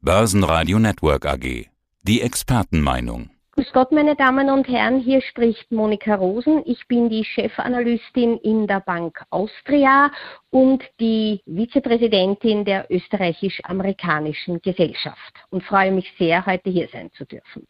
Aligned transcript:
Börsenradio 0.00 0.78
Network 0.78 1.26
AG. 1.26 1.66
Die 2.02 2.20
Expertenmeinung. 2.22 3.30
Grüß 3.56 3.72
Gott, 3.72 3.90
meine 3.90 4.14
Damen 4.14 4.48
und 4.48 4.68
Herren, 4.68 5.00
hier 5.00 5.20
spricht 5.22 5.72
Monika 5.72 6.14
Rosen. 6.14 6.62
Ich 6.66 6.86
bin 6.86 7.10
die 7.10 7.24
Chefanalystin 7.24 8.36
in 8.36 8.68
der 8.68 8.78
Bank 8.78 9.20
Austria 9.30 10.12
und 10.50 10.84
die 11.00 11.42
Vizepräsidentin 11.46 12.64
der 12.64 12.86
österreichisch-amerikanischen 12.88 14.62
Gesellschaft 14.62 15.34
und 15.50 15.64
freue 15.64 15.90
mich 15.90 16.06
sehr, 16.16 16.46
heute 16.46 16.70
hier 16.70 16.88
sein 16.92 17.10
zu 17.18 17.24
dürfen. 17.24 17.66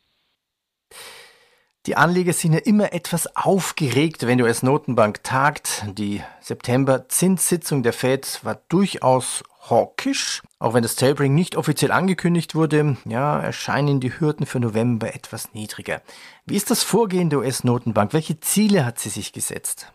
Die 1.87 1.97
Anleger 1.97 2.35
sind 2.35 2.53
ja 2.53 2.59
immer 2.59 2.93
etwas 2.93 3.35
aufgeregt, 3.35 4.27
wenn 4.27 4.37
die 4.37 4.45
US-Notenbank 4.45 5.25
tagt. 5.25 5.87
Die 5.97 6.21
September-Zinssitzung 6.43 7.83
der 7.83 7.95
Fed 7.95 8.41
war 8.43 8.61
durchaus 8.69 9.43
hawkisch. 9.71 10.43
Auch 10.59 10.75
wenn 10.75 10.83
das 10.83 10.97
Tapering 10.97 11.35
nicht 11.35 11.57
offiziell 11.57 11.93
angekündigt 11.93 12.55
wurde, 12.55 12.97
ja, 13.05 13.41
erscheinen 13.41 14.01
die 14.01 14.19
Hürden 14.19 14.47
für 14.47 14.61
November 14.61 15.15
etwas 15.15 15.55
niedriger. 15.55 16.03
Wie 16.47 16.57
ist 16.57 16.71
das 16.71 16.83
Vorgehen 16.83 17.31
der 17.31 17.41
US-Notenbank? 17.41 18.13
Welche 18.13 18.41
Ziele 18.41 18.85
hat 18.85 18.99
sie 18.99 19.11
sich 19.11 19.33
gesetzt? 19.33 19.93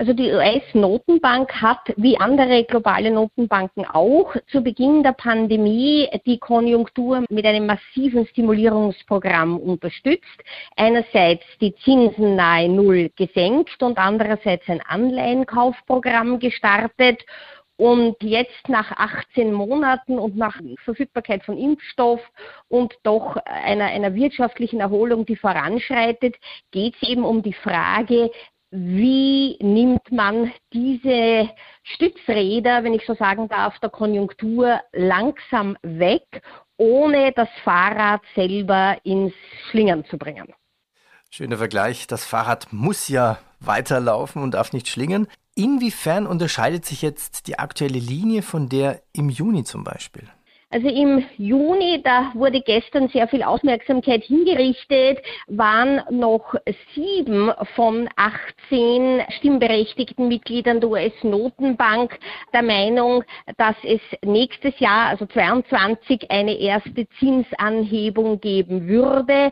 Also 0.00 0.14
die 0.14 0.32
US-Notenbank 0.32 1.60
hat 1.60 1.92
wie 1.96 2.16
andere 2.16 2.64
globale 2.64 3.10
Notenbanken 3.10 3.84
auch 3.84 4.34
zu 4.50 4.62
Beginn 4.62 5.02
der 5.02 5.12
Pandemie 5.12 6.08
die 6.24 6.38
Konjunktur 6.38 7.22
mit 7.28 7.44
einem 7.44 7.66
massiven 7.66 8.26
Stimulierungsprogramm 8.26 9.58
unterstützt. 9.58 10.24
Einerseits 10.74 11.44
die 11.60 11.74
Zinsen 11.84 12.34
nahe 12.34 12.70
Null 12.70 13.10
gesenkt 13.14 13.82
und 13.82 13.98
andererseits 13.98 14.66
ein 14.70 14.80
Anleihenkaufprogramm 14.80 16.38
gestartet. 16.38 17.20
Und 17.80 18.22
jetzt 18.22 18.68
nach 18.68 18.92
18 18.92 19.54
Monaten 19.54 20.18
und 20.18 20.36
nach 20.36 20.60
Verfügbarkeit 20.84 21.42
von 21.46 21.56
Impfstoff 21.56 22.20
und 22.68 22.92
doch 23.04 23.36
einer, 23.36 23.86
einer 23.86 24.14
wirtschaftlichen 24.14 24.80
Erholung, 24.80 25.24
die 25.24 25.36
voranschreitet, 25.36 26.36
geht 26.72 26.94
es 27.00 27.08
eben 27.08 27.24
um 27.24 27.42
die 27.42 27.54
Frage, 27.54 28.30
wie 28.70 29.56
nimmt 29.62 30.12
man 30.12 30.52
diese 30.74 31.48
Stützräder, 31.82 32.84
wenn 32.84 32.92
ich 32.92 33.06
so 33.06 33.14
sagen 33.14 33.48
darf, 33.48 33.78
der 33.78 33.88
Konjunktur 33.88 34.82
langsam 34.92 35.78
weg, 35.80 36.42
ohne 36.76 37.32
das 37.32 37.48
Fahrrad 37.64 38.20
selber 38.34 38.98
ins 39.04 39.32
Schlingern 39.70 40.04
zu 40.04 40.18
bringen. 40.18 40.52
Schöner 41.30 41.56
Vergleich. 41.56 42.06
Das 42.06 42.26
Fahrrad 42.26 42.74
muss 42.74 43.08
ja 43.08 43.38
weiterlaufen 43.58 44.42
und 44.42 44.52
darf 44.52 44.74
nicht 44.74 44.88
schlingern. 44.88 45.28
Inwiefern 45.54 46.26
unterscheidet 46.26 46.84
sich 46.84 47.02
jetzt 47.02 47.46
die 47.46 47.58
aktuelle 47.58 47.98
Linie 47.98 48.42
von 48.42 48.68
der 48.68 49.02
im 49.12 49.28
Juni 49.28 49.64
zum 49.64 49.84
Beispiel? 49.84 50.28
Also 50.72 50.86
im 50.86 51.24
Juni, 51.36 52.00
da 52.04 52.30
wurde 52.34 52.60
gestern 52.60 53.08
sehr 53.08 53.26
viel 53.26 53.42
Aufmerksamkeit 53.42 54.22
hingerichtet, 54.22 55.18
waren 55.48 56.00
noch 56.10 56.54
sieben 56.94 57.50
von 57.74 58.08
18 58.14 59.22
stimmberechtigten 59.38 60.28
Mitgliedern 60.28 60.80
der 60.80 60.90
US-Notenbank 60.90 62.16
der 62.52 62.62
Meinung, 62.62 63.24
dass 63.56 63.74
es 63.82 64.00
nächstes 64.24 64.78
Jahr, 64.78 65.08
also 65.08 65.26
22, 65.26 66.30
eine 66.30 66.56
erste 66.56 67.08
Zinsanhebung 67.18 68.40
geben 68.40 68.86
würde. 68.86 69.50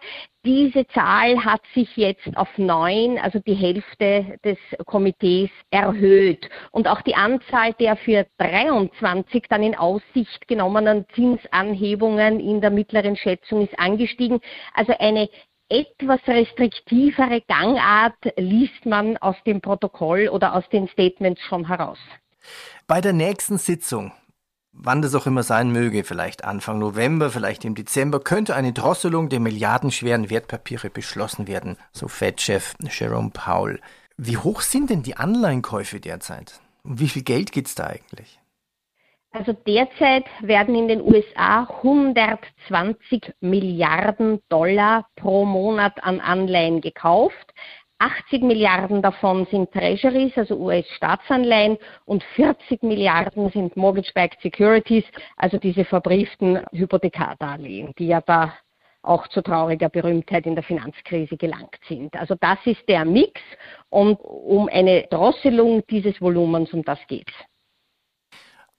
Diese 0.49 0.87
Zahl 0.95 1.45
hat 1.45 1.61
sich 1.75 1.95
jetzt 1.99 2.35
auf 2.35 2.49
neun, 2.57 3.19
also 3.19 3.39
die 3.39 3.53
Hälfte 3.53 4.39
des 4.43 4.57
Komitees, 4.87 5.51
erhöht. 5.71 6.49
Und 6.71 6.89
auch 6.89 7.03
die 7.03 7.15
Anzahl 7.15 7.75
der 7.75 7.97
für 7.97 8.27
23 8.39 9.45
dann 9.51 9.63
in 9.63 9.75
Aussicht 9.75 10.49
genommenen 10.49 11.05
Zinsanhebungen 11.15 12.41
in 12.41 12.63
der 12.63 12.71
mittleren 12.71 13.15
Schätzung 13.15 13.61
ist 13.63 13.79
angestiegen. 13.79 14.41
Also 14.73 14.95
eine 14.99 15.29
etwas 15.69 16.21
restriktivere 16.27 17.43
Gangart 17.43 18.33
liest 18.39 18.87
man 18.87 19.19
aus 19.19 19.37
dem 19.45 19.61
Protokoll 19.61 20.31
oder 20.31 20.55
aus 20.55 20.67
den 20.71 20.89
Statements 20.89 21.43
schon 21.43 21.69
heraus. 21.69 21.99
Bei 22.87 23.03
der 23.03 23.13
nächsten 23.13 23.59
Sitzung 23.59 24.13
wann 24.73 25.03
das 25.03 25.15
auch 25.15 25.27
immer 25.27 25.43
sein 25.43 25.71
möge, 25.73 26.05
vielleicht 26.05 26.45
Anfang 26.45 26.79
November, 26.79 27.31
vielleicht 27.31 27.65
im 27.65 27.75
Dezember, 27.75 28.21
könnte 28.21 28.55
eine 28.55 28.73
Drosselung 28.73 29.29
der 29.29 29.41
milliardenschweren 29.41 30.31
Wertpapiere 30.31 30.91
beschlossen 30.91 31.47
werden, 31.47 31.77
so 31.93 32.09
Fed-Chef 32.09 32.75
Jerome 32.81 33.31
Powell. 33.31 33.81
Wie 34.17 34.37
hoch 34.37 34.61
sind 34.63 34.91
denn 34.91 35.03
die 35.03 35.17
Anleihenkäufe 35.17 36.01
derzeit? 36.01 36.61
Um 36.83 36.99
wie 36.99 37.09
viel 37.09 37.23
Geld 37.23 37.53
geht 37.53 37.67
es 37.67 37.75
da 37.75 37.87
eigentlich? 37.87 38.39
Also 39.31 39.53
derzeit 39.53 40.25
werden 40.41 40.75
in 40.75 40.89
den 40.89 41.03
USA 41.03 41.65
120 41.65 43.35
Milliarden 43.41 44.41
Dollar 44.49 45.07
pro 45.17 45.45
Monat 45.45 46.03
an 46.03 46.21
Anleihen 46.21 46.81
gekauft. 46.81 47.53
80 47.99 48.43
Milliarden 48.43 49.03
davon 49.03 49.47
sind 49.51 49.73
Treasuries, 49.73 50.37
also 50.37 50.57
US-Staatsanleihen, 50.57 51.79
und 52.05 52.23
40 52.37 52.83
Milliarden 52.83 53.51
sind 53.51 53.77
Mortgage-Backed 53.77 54.41
Securities, 54.41 55.05
also 55.37 55.59
diese 55.59 55.85
verbrieften 55.85 56.61
Hypothekardarlehen, 56.73 57.93
die 57.99 58.09
ja 58.09 58.21
da 58.21 58.55
auch 59.03 59.27
zu 59.29 59.43
trauriger 59.43 59.89
Berühmtheit 59.89 60.47
in 60.47 60.55
der 60.55 60.65
Finanzkrise 60.65 61.37
gelangt 61.37 61.79
sind. 61.89 62.15
Also 62.17 62.35
das 62.41 62.59
ist 62.65 62.89
der 62.89 63.05
Mix 63.05 63.41
und 63.91 64.17
um 64.21 64.69
eine 64.69 65.05
Drosselung 65.11 65.83
dieses 65.89 66.21
Volumens, 66.21 66.73
um 66.73 66.83
das 66.85 66.99
geht's. 67.09 67.33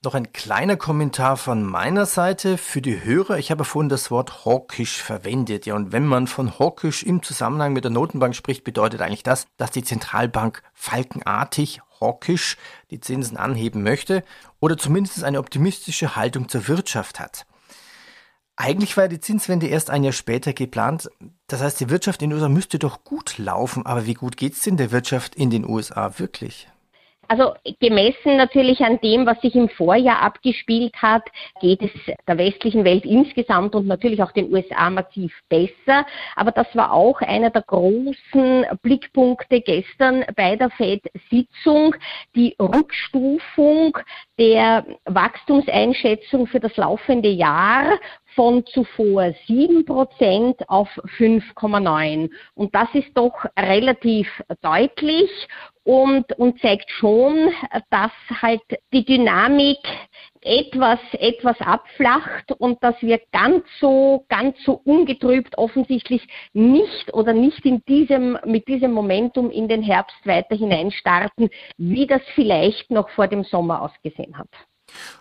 Noch 0.02 0.14
ein 0.14 0.32
kleiner 0.32 0.78
Kommentar 0.78 1.36
von 1.36 1.62
meiner 1.62 2.06
Seite 2.06 2.56
für 2.56 2.80
die 2.80 3.04
Hörer. 3.04 3.36
Ich 3.36 3.50
habe 3.50 3.66
vorhin 3.66 3.90
das 3.90 4.10
Wort 4.10 4.46
hawkisch 4.46 5.02
verwendet. 5.02 5.66
Ja, 5.66 5.74
und 5.74 5.92
wenn 5.92 6.06
man 6.06 6.26
von 6.26 6.58
hawkisch 6.58 7.02
im 7.02 7.22
Zusammenhang 7.22 7.74
mit 7.74 7.84
der 7.84 7.90
Notenbank 7.90 8.34
spricht, 8.34 8.64
bedeutet 8.64 9.02
eigentlich 9.02 9.24
das, 9.24 9.46
dass 9.58 9.72
die 9.72 9.84
Zentralbank 9.84 10.62
falkenartig 10.72 11.82
hawkisch 12.00 12.56
die 12.90 13.00
Zinsen 13.00 13.36
anheben 13.36 13.82
möchte 13.82 14.24
oder 14.58 14.78
zumindest 14.78 15.22
eine 15.22 15.38
optimistische 15.38 16.16
Haltung 16.16 16.48
zur 16.48 16.66
Wirtschaft 16.66 17.20
hat. 17.20 17.44
Eigentlich 18.56 18.96
war 18.96 19.06
die 19.06 19.20
Zinswende 19.20 19.66
erst 19.66 19.90
ein 19.90 20.02
Jahr 20.02 20.14
später 20.14 20.54
geplant. 20.54 21.10
Das 21.46 21.60
heißt, 21.60 21.78
die 21.78 21.90
Wirtschaft 21.90 22.22
in 22.22 22.30
den 22.30 22.36
USA 22.36 22.48
müsste 22.48 22.78
doch 22.78 23.04
gut 23.04 23.36
laufen. 23.36 23.84
Aber 23.84 24.06
wie 24.06 24.14
gut 24.14 24.38
geht's 24.38 24.62
denn 24.62 24.78
der 24.78 24.92
Wirtschaft 24.92 25.34
in 25.34 25.50
den 25.50 25.68
USA 25.68 26.18
wirklich? 26.18 26.68
Also 27.30 27.54
gemessen 27.78 28.38
natürlich 28.38 28.80
an 28.80 28.98
dem, 29.02 29.24
was 29.24 29.40
sich 29.40 29.54
im 29.54 29.68
Vorjahr 29.68 30.20
abgespielt 30.20 31.00
hat, 31.00 31.22
geht 31.60 31.80
es 31.80 31.92
der 32.26 32.38
westlichen 32.38 32.82
Welt 32.82 33.04
insgesamt 33.04 33.76
und 33.76 33.86
natürlich 33.86 34.20
auch 34.20 34.32
den 34.32 34.52
USA 34.52 34.90
massiv 34.90 35.32
besser. 35.48 36.06
Aber 36.34 36.50
das 36.50 36.66
war 36.74 36.92
auch 36.92 37.20
einer 37.20 37.50
der 37.50 37.62
großen 37.62 38.66
Blickpunkte 38.82 39.60
gestern 39.60 40.24
bei 40.34 40.56
der 40.56 40.70
FED-Sitzung, 40.70 41.94
die 42.34 42.56
Rückstufung 42.58 43.96
der 44.36 44.84
Wachstumseinschätzung 45.04 46.48
für 46.48 46.58
das 46.58 46.76
laufende 46.76 47.28
Jahr 47.28 47.96
von 48.34 48.64
zuvor 48.66 49.34
7% 49.46 50.64
auf 50.66 50.88
5,9. 51.18 52.30
Und 52.54 52.74
das 52.74 52.88
ist 52.94 53.10
doch 53.14 53.44
relativ 53.56 54.28
deutlich 54.62 55.30
und, 55.84 56.32
und 56.38 56.60
zeigt 56.60 56.90
schon, 56.90 57.50
dass 57.90 58.12
halt 58.42 58.62
die 58.92 59.04
Dynamik 59.04 59.78
etwas, 60.42 60.98
etwas 61.12 61.60
abflacht 61.60 62.52
und 62.52 62.82
dass 62.82 62.94
wir 63.00 63.20
ganz 63.32 63.64
so, 63.78 64.24
ganz 64.28 64.56
so 64.64 64.80
ungetrübt 64.84 65.58
offensichtlich 65.58 66.26
nicht 66.52 67.12
oder 67.12 67.32
nicht 67.32 67.64
in 67.64 67.82
diesem, 67.86 68.38
mit 68.44 68.68
diesem 68.68 68.92
Momentum 68.92 69.50
in 69.50 69.68
den 69.68 69.82
Herbst 69.82 70.16
weiter 70.24 70.56
hineinstarten, 70.56 71.50
wie 71.76 72.06
das 72.06 72.22
vielleicht 72.34 72.90
noch 72.90 73.10
vor 73.10 73.28
dem 73.28 73.44
Sommer 73.44 73.82
ausgesehen 73.82 74.38
hat. 74.38 74.48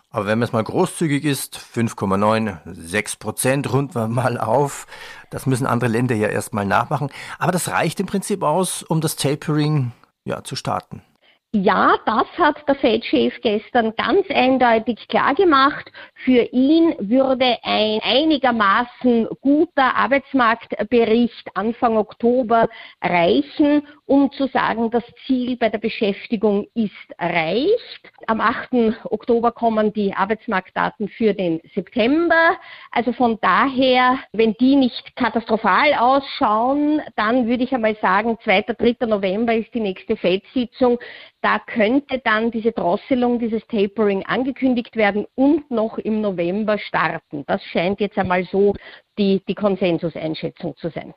Aber 0.09 0.25
wenn 0.25 0.39
man 0.39 0.47
es 0.47 0.53
mal 0.53 0.63
großzügig 0.63 1.23
ist, 1.23 1.57
5,9, 1.57 2.57
6 2.65 3.17
Prozent 3.17 3.71
runden 3.71 3.93
wir 3.93 4.07
mal 4.07 4.39
auf. 4.39 4.87
Das 5.29 5.45
müssen 5.45 5.67
andere 5.67 5.89
Länder 5.89 6.15
ja 6.15 6.27
erstmal 6.27 6.65
nachmachen. 6.65 7.11
Aber 7.37 7.51
das 7.51 7.69
reicht 7.69 7.99
im 7.99 8.07
Prinzip 8.07 8.41
aus, 8.41 8.81
um 8.81 9.01
das 9.01 9.15
Tapering 9.15 9.91
ja, 10.29 10.43
zu 10.43 10.55
starten. 10.55 11.01
Ja, 11.51 11.97
das 12.05 12.27
hat 12.37 12.67
der 12.67 12.75
Fed-Chef 12.75 13.33
gestern 13.41 13.95
ganz 13.95 14.29
eindeutig 14.29 15.07
klargemacht. 15.07 15.91
Für 16.23 16.43
ihn 16.51 16.93
würde 16.99 17.57
ein 17.63 17.99
einigermaßen 18.03 19.27
guter 19.41 19.95
Arbeitsmarktbericht 19.95 21.49
Anfang 21.55 21.97
Oktober 21.97 22.69
reichen, 23.01 23.81
um 24.05 24.31
zu 24.31 24.45
sagen, 24.49 24.91
das 24.91 25.03
Ziel 25.25 25.57
bei 25.57 25.69
der 25.69 25.79
Beschäftigung 25.79 26.67
ist 26.75 26.91
erreicht. 27.17 28.11
Am 28.27 28.41
8. 28.41 29.05
Oktober 29.05 29.51
kommen 29.51 29.91
die 29.91 30.13
Arbeitsmarktdaten 30.13 31.09
für 31.09 31.33
den 31.33 31.61
September. 31.73 32.57
Also 32.91 33.11
von 33.11 33.39
daher, 33.41 34.19
wenn 34.33 34.53
die 34.59 34.75
nicht 34.75 35.15
katastrophal 35.15 35.95
ausschauen, 35.95 37.01
dann 37.15 37.47
würde 37.47 37.63
ich 37.63 37.73
einmal 37.73 37.95
sagen, 38.03 38.37
2. 38.43 38.61
3. 38.77 39.07
November 39.07 39.55
ist 39.55 39.73
die 39.73 39.79
nächste 39.79 40.15
Fed-Sitzung 40.15 40.99
Da 41.41 41.59
könnte 41.59 42.19
dann 42.19 42.51
diese 42.51 42.73
Drosselung, 42.73 43.39
dieses 43.39 43.65
Tapering 43.67 44.25
angekündigt 44.25 44.95
werden 44.95 45.25
und 45.35 45.71
noch 45.71 45.97
im 45.97 46.21
November 46.21 46.77
starten. 46.77 47.45
Das 47.47 47.63
scheint 47.63 48.01
jetzt 48.01 48.17
einmal 48.17 48.45
so 48.51 48.75
die, 49.17 49.41
die 49.47 49.55
Konsensuseinschätzung 49.55 50.75
zu 50.75 50.89
sein. 50.89 51.13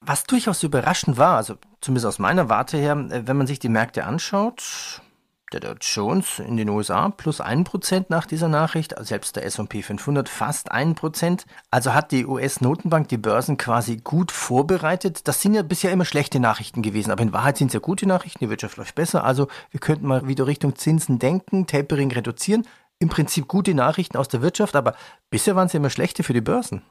Was 0.00 0.24
durchaus 0.24 0.62
überraschend 0.62 1.18
war, 1.18 1.36
also 1.36 1.56
zumindest 1.80 2.06
aus 2.06 2.18
meiner 2.18 2.48
Warte 2.48 2.78
her, 2.78 2.92
äh, 3.10 3.26
wenn 3.26 3.36
man 3.36 3.46
sich 3.46 3.58
die 3.58 3.68
Märkte 3.68 4.04
anschaut, 4.04 5.02
der 5.52 5.60
Dow 5.60 5.74
Jones 5.80 6.40
in 6.40 6.56
den 6.56 6.68
USA 6.68 7.08
plus 7.10 7.40
1% 7.40 8.06
nach 8.08 8.26
dieser 8.26 8.48
Nachricht, 8.48 8.94
selbst 8.98 9.36
der 9.36 9.44
S&P 9.44 9.82
500 9.82 10.28
fast 10.28 10.72
1%. 10.72 11.44
Also 11.70 11.94
hat 11.94 12.12
die 12.12 12.26
US-Notenbank 12.26 13.08
die 13.08 13.16
Börsen 13.16 13.56
quasi 13.56 13.98
gut 13.98 14.32
vorbereitet. 14.32 15.28
Das 15.28 15.40
sind 15.40 15.54
ja 15.54 15.62
bisher 15.62 15.92
immer 15.92 16.04
schlechte 16.04 16.40
Nachrichten 16.40 16.82
gewesen, 16.82 17.10
aber 17.10 17.22
in 17.22 17.32
Wahrheit 17.32 17.58
sind 17.58 17.68
es 17.68 17.74
ja 17.74 17.80
gute 17.80 18.06
Nachrichten, 18.06 18.40
die 18.40 18.50
Wirtschaft 18.50 18.76
läuft 18.76 18.94
besser. 18.94 19.24
Also 19.24 19.48
wir 19.70 19.80
könnten 19.80 20.06
mal 20.06 20.26
wieder 20.26 20.46
Richtung 20.46 20.76
Zinsen 20.76 21.18
denken, 21.18 21.66
Tapering 21.66 22.10
reduzieren. 22.10 22.66
Im 22.98 23.08
Prinzip 23.08 23.46
gute 23.46 23.74
Nachrichten 23.74 24.16
aus 24.16 24.28
der 24.28 24.42
Wirtschaft, 24.42 24.74
aber 24.74 24.94
bisher 25.30 25.54
waren 25.54 25.66
es 25.66 25.74
immer 25.74 25.90
schlechte 25.90 26.22
für 26.22 26.32
die 26.32 26.40
Börsen. 26.40 26.82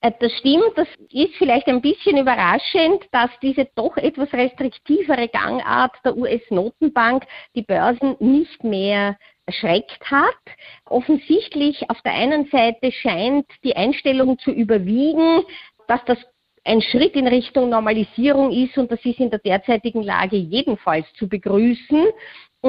Äh, 0.00 0.12
das 0.20 0.32
stimmt, 0.32 0.72
das 0.76 0.88
ist 1.12 1.34
vielleicht 1.36 1.66
ein 1.66 1.80
bisschen 1.80 2.18
überraschend, 2.18 3.04
dass 3.10 3.30
diese 3.42 3.68
doch 3.74 3.96
etwas 3.96 4.32
restriktivere 4.32 5.28
Gangart 5.28 5.96
der 6.04 6.16
US-Notenbank 6.16 7.24
die 7.54 7.62
Börsen 7.62 8.16
nicht 8.20 8.62
mehr 8.62 9.18
erschreckt 9.46 9.98
hat. 10.10 10.36
Offensichtlich 10.84 11.88
auf 11.90 12.00
der 12.02 12.12
einen 12.12 12.46
Seite 12.46 12.92
scheint 12.92 13.46
die 13.64 13.76
Einstellung 13.76 14.38
zu 14.38 14.52
überwiegen, 14.52 15.42
dass 15.88 16.04
das 16.04 16.18
ein 16.64 16.82
Schritt 16.82 17.14
in 17.14 17.26
Richtung 17.26 17.70
Normalisierung 17.70 18.52
ist 18.52 18.76
und 18.76 18.92
das 18.92 19.02
ist 19.04 19.18
in 19.18 19.30
der 19.30 19.38
derzeitigen 19.38 20.02
Lage 20.02 20.36
jedenfalls 20.36 21.06
zu 21.14 21.26
begrüßen. 21.26 22.08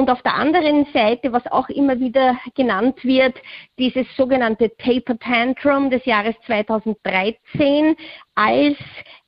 Und 0.00 0.08
auf 0.08 0.22
der 0.22 0.32
anderen 0.32 0.86
Seite, 0.94 1.30
was 1.30 1.46
auch 1.48 1.68
immer 1.68 2.00
wieder 2.00 2.38
genannt 2.54 3.04
wird, 3.04 3.34
dieses 3.78 4.06
sogenannte 4.16 4.74
Taper 4.78 5.18
Tantrum 5.18 5.90
des 5.90 6.06
Jahres 6.06 6.34
2013 6.46 7.96
als 8.34 8.78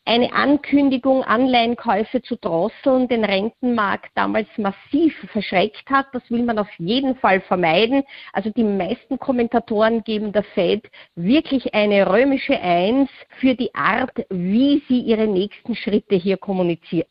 eine 0.06 0.32
Ankündigung, 0.32 1.24
Anleihenkäufe 1.24 2.22
zu 2.22 2.36
drosseln, 2.36 3.06
den 3.06 3.22
Rentenmarkt 3.22 4.12
damals 4.14 4.48
massiv 4.56 5.14
verschreckt 5.30 5.90
hat. 5.90 6.06
Das 6.14 6.22
will 6.30 6.42
man 6.42 6.58
auf 6.58 6.70
jeden 6.78 7.16
Fall 7.16 7.42
vermeiden. 7.42 8.02
Also 8.32 8.48
die 8.48 8.64
meisten 8.64 9.18
Kommentatoren 9.18 10.02
geben 10.04 10.32
der 10.32 10.42
Fed 10.54 10.90
wirklich 11.16 11.74
eine 11.74 12.08
römische 12.08 12.58
Eins 12.58 13.10
für 13.40 13.54
die 13.54 13.74
Art, 13.74 14.24
wie 14.30 14.82
sie 14.88 15.00
ihre 15.00 15.26
nächsten 15.26 15.76
Schritte 15.76 16.14
hier 16.14 16.38
kommuniziert. 16.38 17.10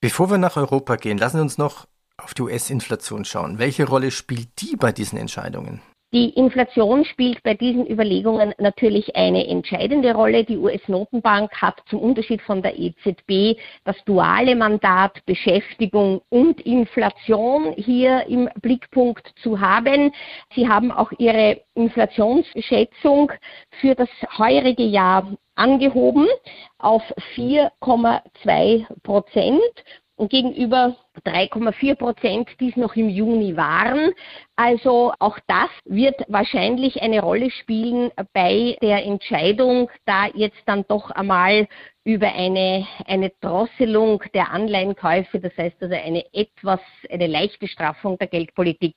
Bevor 0.00 0.30
wir 0.30 0.38
nach 0.38 0.56
Europa 0.56 0.94
gehen, 0.94 1.18
lassen 1.18 1.38
Sie 1.38 1.42
uns 1.42 1.58
noch 1.58 1.88
auf 2.18 2.34
die 2.34 2.42
US-Inflation 2.42 3.24
schauen. 3.24 3.58
Welche 3.58 3.86
Rolle 3.86 4.10
spielt 4.10 4.48
die 4.60 4.76
bei 4.76 4.92
diesen 4.92 5.18
Entscheidungen? 5.18 5.80
Die 6.12 6.30
Inflation 6.30 7.04
spielt 7.04 7.42
bei 7.42 7.54
diesen 7.54 7.84
Überlegungen 7.86 8.54
natürlich 8.58 9.16
eine 9.16 9.48
entscheidende 9.48 10.14
Rolle. 10.14 10.44
Die 10.44 10.56
US-Notenbank 10.56 11.52
hat 11.60 11.82
zum 11.90 11.98
Unterschied 11.98 12.40
von 12.42 12.62
der 12.62 12.78
EZB 12.78 13.60
das 13.84 13.96
duale 14.04 14.54
Mandat 14.54 15.18
Beschäftigung 15.26 16.22
und 16.28 16.60
Inflation 16.60 17.74
hier 17.76 18.24
im 18.28 18.48
Blickpunkt 18.62 19.32
zu 19.42 19.60
haben. 19.60 20.12
Sie 20.54 20.68
haben 20.68 20.92
auch 20.92 21.10
ihre 21.18 21.60
Inflationsschätzung 21.74 23.32
für 23.80 23.96
das 23.96 24.08
heurige 24.38 24.84
Jahr 24.84 25.36
angehoben 25.56 26.28
auf 26.78 27.02
4,2 27.34 28.86
Prozent 29.02 29.60
und 30.14 30.30
gegenüber 30.30 30.96
3,4 31.26 31.94
Prozent, 31.96 32.48
die 32.60 32.70
es 32.70 32.76
noch 32.76 32.94
im 32.96 33.08
Juni 33.08 33.56
waren. 33.56 34.12
Also 34.54 35.12
auch 35.18 35.38
das 35.46 35.68
wird 35.84 36.14
wahrscheinlich 36.28 37.02
eine 37.02 37.20
Rolle 37.20 37.50
spielen 37.50 38.10
bei 38.32 38.76
der 38.80 39.04
Entscheidung, 39.04 39.90
da 40.04 40.26
jetzt 40.34 40.62
dann 40.66 40.84
doch 40.88 41.10
einmal 41.10 41.68
über 42.04 42.32
eine, 42.32 42.86
eine 43.06 43.32
Drosselung 43.40 44.22
der 44.32 44.50
Anleihenkäufe, 44.50 45.40
das 45.40 45.52
heißt 45.58 45.76
also 45.80 45.94
eine 45.94 46.24
etwas, 46.32 46.80
eine 47.10 47.26
leichte 47.26 47.66
Straffung 47.66 48.16
der 48.18 48.28
Geldpolitik, 48.28 48.94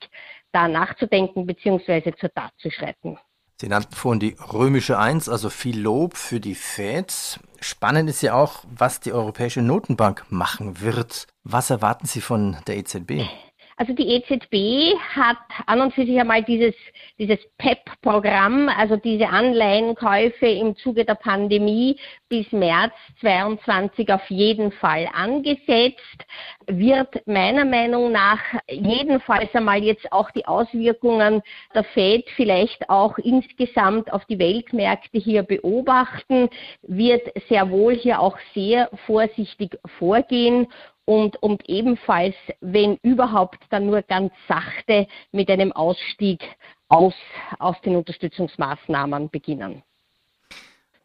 da 0.52 0.68
nachzudenken 0.68 1.44
bzw. 1.44 2.12
zur 2.14 2.32
Tat 2.32 2.52
zu 2.58 2.70
schreiten. 2.70 3.18
Sie 3.60 3.68
nannten 3.68 3.94
vorhin 3.94 4.20
die 4.20 4.36
römische 4.54 4.98
Eins, 4.98 5.28
also 5.28 5.50
viel 5.50 5.78
Lob 5.78 6.16
für 6.16 6.40
die 6.40 6.54
Fed. 6.54 7.38
Spannend 7.60 8.08
ist 8.08 8.22
ja 8.22 8.32
auch, 8.32 8.64
was 8.70 9.00
die 9.00 9.12
Europäische 9.12 9.60
Notenbank 9.60 10.24
machen 10.30 10.80
wird. 10.80 11.26
Was 11.52 11.70
erwarten 11.70 12.06
Sie 12.06 12.20
von 12.20 12.56
der 12.68 12.76
EZB? 12.76 13.22
Also 13.76 13.94
die 13.94 14.08
EZB 14.08 14.94
hat 15.16 15.38
an 15.66 15.80
und 15.80 15.94
für 15.94 16.04
sich 16.04 16.20
einmal 16.20 16.42
dieses, 16.44 16.74
dieses 17.18 17.38
PEP-Programm, 17.56 18.68
also 18.68 18.96
diese 18.96 19.26
Anleihenkäufe 19.30 20.46
im 20.46 20.76
Zuge 20.76 21.06
der 21.06 21.14
Pandemie 21.14 21.96
bis 22.28 22.52
März 22.52 22.92
22 23.22 24.12
auf 24.12 24.28
jeden 24.28 24.70
Fall 24.70 25.08
angesetzt, 25.14 26.26
wird 26.66 27.26
meiner 27.26 27.64
Meinung 27.64 28.12
nach 28.12 28.40
jedenfalls 28.68 29.48
einmal 29.54 29.82
jetzt 29.82 30.12
auch 30.12 30.30
die 30.32 30.44
Auswirkungen 30.44 31.40
der 31.74 31.84
Fed 31.84 32.28
vielleicht 32.36 32.90
auch 32.90 33.16
insgesamt 33.16 34.12
auf 34.12 34.26
die 34.26 34.38
Weltmärkte 34.38 35.18
hier 35.18 35.42
beobachten, 35.42 36.50
wird 36.82 37.26
sehr 37.48 37.70
wohl 37.70 37.94
hier 37.94 38.20
auch 38.20 38.36
sehr 38.54 38.90
vorsichtig 39.06 39.78
vorgehen 39.98 40.66
und, 41.04 41.42
und 41.42 41.68
ebenfalls, 41.68 42.34
wenn 42.60 42.98
überhaupt, 43.02 43.58
dann 43.70 43.86
nur 43.86 44.02
ganz 44.02 44.32
sachte 44.48 45.06
mit 45.32 45.50
einem 45.50 45.72
Ausstieg 45.72 46.42
aus, 46.88 47.14
aus 47.58 47.80
den 47.82 47.96
Unterstützungsmaßnahmen 47.96 49.30
beginnen. 49.30 49.82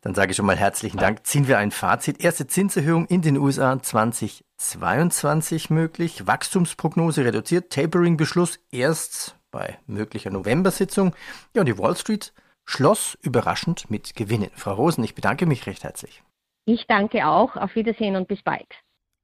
Dann 0.01 0.13
sage 0.13 0.29
ich 0.31 0.37
schon 0.37 0.45
mal 0.45 0.55
herzlichen 0.55 0.99
Dank. 0.99 1.25
Ziehen 1.25 1.47
wir 1.47 1.57
ein 1.57 1.71
Fazit. 1.71 2.23
Erste 2.23 2.45
Zinserhöhung 2.45 3.07
in 3.07 3.23
den 3.23 3.37
USA 3.37 3.81
2022 3.81 5.71
möglich. 5.71 6.27
Wachstumsprognose 6.27 7.25
reduziert. 7.25 7.73
Tapering-Beschluss 7.73 8.59
erst 8.71 9.35
bei 9.49 9.79
möglicher 9.87 10.29
November-Sitzung. 10.29 11.15
Ja, 11.55 11.61
und 11.61 11.65
die 11.65 11.79
Wall 11.79 11.95
Street 11.97 12.33
schloss 12.65 13.17
überraschend 13.23 13.89
mit 13.89 14.15
Gewinnen. 14.15 14.51
Frau 14.53 14.73
Rosen, 14.73 15.03
ich 15.03 15.15
bedanke 15.15 15.47
mich 15.47 15.65
recht 15.65 15.83
herzlich. 15.83 16.21
Ich 16.65 16.85
danke 16.85 17.27
auch. 17.27 17.55
Auf 17.55 17.73
Wiedersehen 17.75 18.15
und 18.15 18.27
bis 18.27 18.43
bald. 18.43 18.67